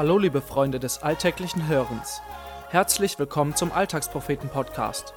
[0.00, 2.22] Hallo liebe Freunde des alltäglichen Hörens.
[2.70, 5.12] Herzlich willkommen zum Alltagspropheten Podcast.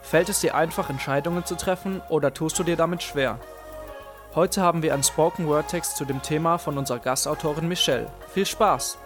[0.00, 3.40] Fällt es dir einfach, Entscheidungen zu treffen oder tust du dir damit schwer?
[4.36, 8.12] Heute haben wir einen Spoken Word Text zu dem Thema von unserer Gastautorin Michelle.
[8.32, 8.96] Viel Spaß!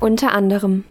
[0.00, 0.84] Unter anderem.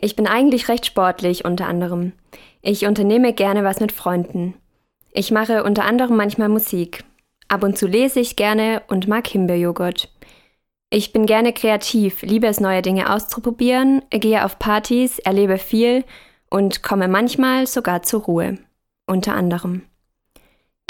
[0.00, 2.12] Ich bin eigentlich recht sportlich, unter anderem.
[2.60, 4.54] Ich unternehme gerne was mit Freunden.
[5.12, 7.04] Ich mache unter anderem manchmal Musik.
[7.46, 10.08] Ab und zu lese ich gerne und mag Himbeerjoghurt.
[10.90, 16.04] Ich bin gerne kreativ, liebe es, neue Dinge auszuprobieren, gehe auf Partys, erlebe viel
[16.50, 18.58] und komme manchmal sogar zur Ruhe.
[19.06, 19.82] Unter anderem.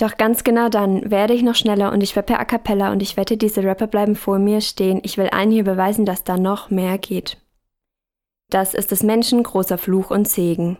[0.04, 3.16] Doch ganz genau dann werde ich noch schneller und ich rappe a cappella und ich
[3.16, 5.00] wette, diese Rapper bleiben vor mir stehen.
[5.02, 7.38] Ich will allen hier beweisen, dass da noch mehr geht.
[8.50, 10.76] Das ist des Menschen großer Fluch und Segen,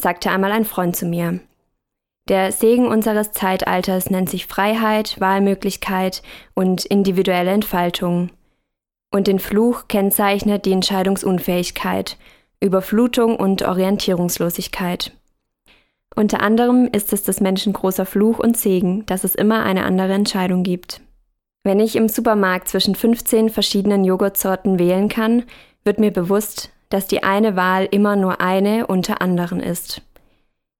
[0.00, 1.40] sagte einmal ein Freund zu mir.
[2.30, 6.22] Der Segen unseres Zeitalters nennt sich Freiheit, Wahlmöglichkeit
[6.54, 8.30] und individuelle Entfaltung.
[9.12, 12.16] Und den Fluch kennzeichnet die Entscheidungsunfähigkeit,
[12.58, 15.12] Überflutung und Orientierungslosigkeit.
[16.14, 20.12] Unter anderem ist es des Menschen großer Fluch und Segen, dass es immer eine andere
[20.12, 21.00] Entscheidung gibt.
[21.64, 25.44] Wenn ich im Supermarkt zwischen 15 verschiedenen Joghurtsorten wählen kann,
[25.84, 30.02] wird mir bewusst, dass die eine Wahl immer nur eine unter anderen ist.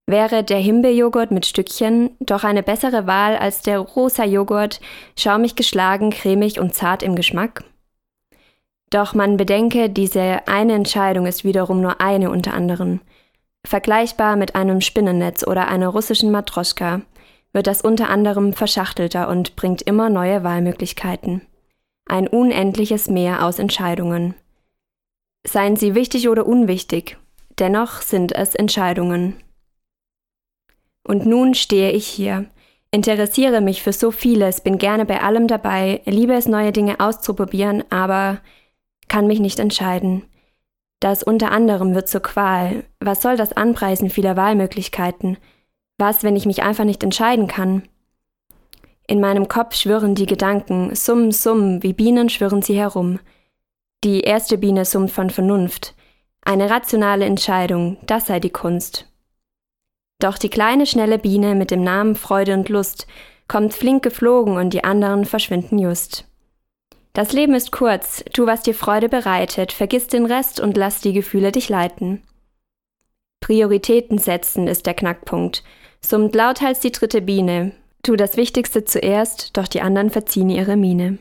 [0.06, 4.80] Wäre der Himbeerjoghurt mit Stückchen doch eine bessere Wahl als der rosa Joghurt,
[5.16, 7.64] schaumig geschlagen, cremig und zart im Geschmack?
[8.90, 13.00] Doch man bedenke, diese eine Entscheidung ist wiederum nur eine unter anderen–
[13.66, 17.02] Vergleichbar mit einem Spinnennetz oder einer russischen Matroschka
[17.52, 21.42] wird das unter anderem verschachtelter und bringt immer neue Wahlmöglichkeiten.
[22.06, 24.34] Ein unendliches Meer aus Entscheidungen.
[25.46, 27.18] Seien sie wichtig oder unwichtig,
[27.58, 29.36] dennoch sind es Entscheidungen.
[31.04, 32.46] Und nun stehe ich hier,
[32.90, 37.84] interessiere mich für so vieles, bin gerne bei allem dabei, liebe es, neue Dinge auszuprobieren,
[37.90, 38.40] aber
[39.08, 40.22] kann mich nicht entscheiden.
[41.02, 42.84] Das unter anderem wird zur Qual.
[43.00, 45.36] Was soll das Anpreisen vieler Wahlmöglichkeiten?
[45.98, 47.82] Was, wenn ich mich einfach nicht entscheiden kann?
[49.08, 53.18] In meinem Kopf schwirren die Gedanken, summ, summ, wie Bienen schwirren sie herum.
[54.04, 55.96] Die erste Biene summt von Vernunft.
[56.40, 59.10] Eine rationale Entscheidung, das sei die Kunst.
[60.20, 63.08] Doch die kleine, schnelle Biene mit dem Namen Freude und Lust
[63.48, 66.28] kommt flink geflogen und die anderen verschwinden just.
[67.12, 71.12] Das Leben ist kurz, tu, was dir Freude bereitet, vergiss den Rest und lass die
[71.12, 72.22] Gefühle dich leiten.
[73.40, 75.62] Prioritäten setzen ist der Knackpunkt.
[76.00, 77.72] Summt lauthals die dritte Biene.
[78.02, 81.18] Tu das Wichtigste zuerst, doch die anderen verziehen ihre Miene.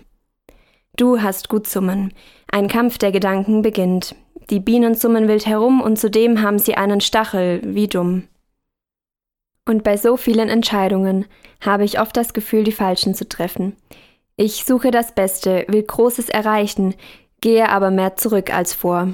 [0.96, 2.14] Du hast gut summen.
[2.52, 4.16] Ein Kampf der Gedanken beginnt.
[4.50, 8.28] Die Bienen summen wild herum und zudem haben sie einen Stachel, wie dumm.
[9.68, 11.26] Und bei so vielen Entscheidungen
[11.60, 13.76] habe ich oft das Gefühl, die falschen zu treffen.
[14.38, 16.96] Ich suche das Beste, will Großes erreichen,
[17.42, 19.10] gehe aber mehr zurück als vor.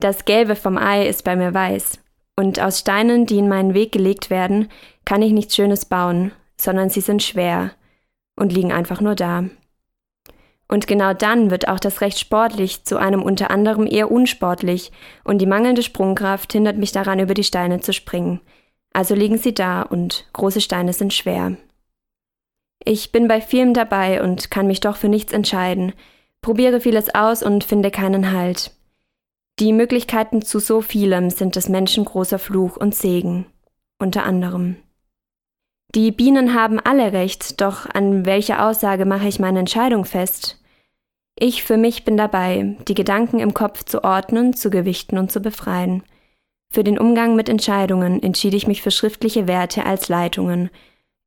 [0.00, 1.98] Das Gelbe vom Ei ist bei mir weiß,
[2.36, 4.68] und aus Steinen, die in meinen Weg gelegt werden,
[5.04, 7.70] kann ich nichts Schönes bauen, sondern sie sind schwer
[8.36, 9.44] und liegen einfach nur da.
[10.66, 14.90] Und genau dann wird auch das Recht sportlich zu einem unter anderem eher unsportlich,
[15.22, 18.40] und die mangelnde Sprungkraft hindert mich daran, über die Steine zu springen.
[18.92, 21.56] Also liegen sie da, und große Steine sind schwer.
[22.82, 25.92] Ich bin bei vielem dabei und kann mich doch für nichts entscheiden,
[26.42, 28.72] probiere vieles aus und finde keinen Halt.
[29.60, 33.46] Die Möglichkeiten zu so vielem sind des Menschen großer Fluch und Segen,
[33.98, 34.76] unter anderem.
[35.94, 40.60] Die Bienen haben alle recht, doch an welcher Aussage mache ich meine Entscheidung fest?
[41.38, 45.40] Ich für mich bin dabei, die Gedanken im Kopf zu ordnen, zu gewichten und zu
[45.40, 46.02] befreien.
[46.70, 50.70] Für den Umgang mit Entscheidungen entschied ich mich für schriftliche Werte als Leitungen,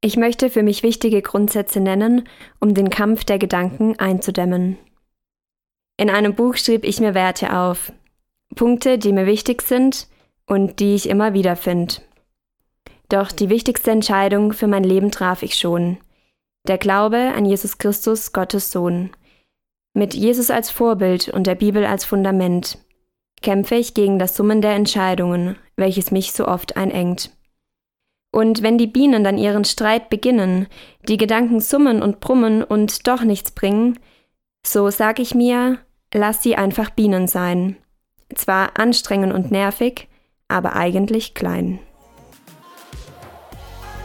[0.02, 2.28] ich möchte für mich wichtige Grundsätze nennen,
[2.59, 4.78] um den Kampf der Gedanken einzudämmen.
[5.97, 7.91] In einem Buch schrieb ich mir Werte auf,
[8.55, 10.08] Punkte, die mir wichtig sind
[10.46, 11.96] und die ich immer wieder finde.
[13.09, 15.97] Doch die wichtigste Entscheidung für mein Leben traf ich schon.
[16.67, 19.11] Der Glaube an Jesus Christus, Gottes Sohn.
[19.93, 22.78] Mit Jesus als Vorbild und der Bibel als Fundament
[23.41, 27.32] kämpfe ich gegen das Summen der Entscheidungen, welches mich so oft einengt.
[28.32, 30.68] Und wenn die Bienen dann ihren Streit beginnen,
[31.08, 34.00] die Gedanken summen und brummen und doch nichts bringen,
[34.66, 35.79] so sag ich mir,
[36.14, 37.78] lass sie einfach Bienen sein.
[38.35, 40.08] Zwar anstrengend und nervig,
[40.47, 41.79] aber eigentlich klein.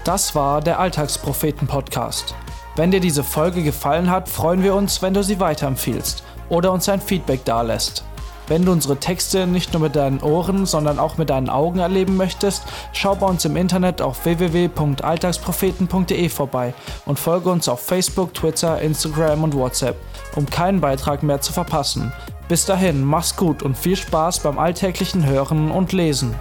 [0.04, 2.34] Das war der Alltagspropheten-Podcast.
[2.74, 6.88] Wenn dir diese Folge gefallen hat, freuen wir uns, wenn du sie weiterempfiehlst oder uns
[6.88, 8.04] ein Feedback dalässt.
[8.48, 12.16] Wenn du unsere Texte nicht nur mit deinen Ohren, sondern auch mit deinen Augen erleben
[12.16, 16.74] möchtest, schau bei uns im Internet auf www.alltagspropheten.de vorbei
[17.06, 19.96] und folge uns auf Facebook, Twitter, Instagram und WhatsApp,
[20.34, 22.12] um keinen Beitrag mehr zu verpassen.
[22.48, 26.34] Bis dahin, mach's gut und viel Spaß beim alltäglichen Hören und Lesen.